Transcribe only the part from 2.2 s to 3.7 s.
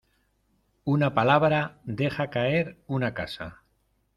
caer una casa.